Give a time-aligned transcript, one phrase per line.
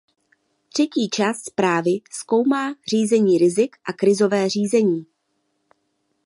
[0.73, 5.05] Třetí část zprávy zkoumá řízení rizik a krizové řízení.